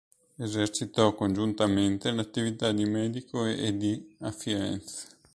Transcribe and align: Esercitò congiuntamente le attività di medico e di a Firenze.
Esercitò 0.39 1.13
congiuntamente 1.13 2.09
le 2.09 2.21
attività 2.21 2.71
di 2.71 2.85
medico 2.85 3.45
e 3.45 3.77
di 3.77 4.15
a 4.21 4.31
Firenze. 4.31 5.05